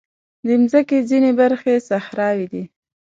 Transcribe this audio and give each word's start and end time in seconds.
د 0.45 0.47
مځکې 0.61 0.97
ځینې 1.09 1.31
برخې 1.39 1.75
صحراوې 1.89 2.45
دي. 2.53 2.63